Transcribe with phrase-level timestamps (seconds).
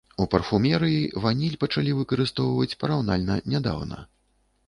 [0.23, 3.97] У парфумерыі ваніль пачалі выкарыстоўваць параўнальна нядаўна.